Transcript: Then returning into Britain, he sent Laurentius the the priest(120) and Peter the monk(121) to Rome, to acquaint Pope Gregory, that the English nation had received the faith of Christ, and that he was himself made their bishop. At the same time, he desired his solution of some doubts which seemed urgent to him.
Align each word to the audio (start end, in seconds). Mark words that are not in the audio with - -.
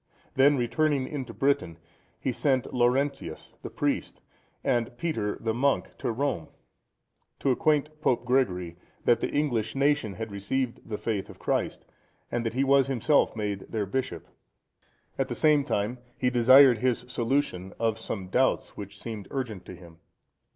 Then 0.33 0.57
returning 0.57 1.07
into 1.07 1.31
Britain, 1.31 1.77
he 2.19 2.31
sent 2.31 2.73
Laurentius 2.73 3.53
the 3.61 3.69
the 3.69 3.75
priest(120) 3.75 4.17
and 4.63 4.97
Peter 4.97 5.37
the 5.39 5.53
monk(121) 5.53 5.97
to 5.99 6.11
Rome, 6.11 6.47
to 7.37 7.51
acquaint 7.51 8.01
Pope 8.01 8.25
Gregory, 8.25 8.77
that 9.05 9.19
the 9.19 9.29
English 9.29 9.75
nation 9.75 10.13
had 10.15 10.31
received 10.31 10.89
the 10.89 10.97
faith 10.97 11.29
of 11.29 11.37
Christ, 11.37 11.85
and 12.31 12.43
that 12.43 12.55
he 12.55 12.63
was 12.63 12.87
himself 12.87 13.35
made 13.35 13.67
their 13.69 13.85
bishop. 13.85 14.25
At 15.19 15.27
the 15.27 15.35
same 15.35 15.63
time, 15.63 15.99
he 16.17 16.31
desired 16.31 16.79
his 16.79 17.05
solution 17.07 17.71
of 17.77 17.99
some 17.99 18.29
doubts 18.29 18.75
which 18.75 18.99
seemed 18.99 19.27
urgent 19.29 19.65
to 19.65 19.75
him. 19.75 19.99